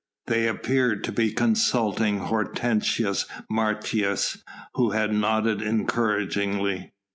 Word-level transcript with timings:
They 0.25 0.47
appeared 0.47 1.03
to 1.03 1.11
be 1.11 1.29
consulting 1.31 2.21
Hortensius 2.21 3.27
Martius 3.47 4.39
who 4.73 4.93
had 4.93 5.13
nodded 5.13 5.61
encouragingly. 5.61 6.93